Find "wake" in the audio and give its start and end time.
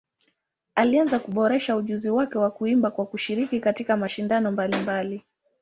2.09-2.37